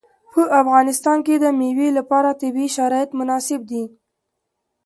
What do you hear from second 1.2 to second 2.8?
کې د مېوې لپاره طبیعي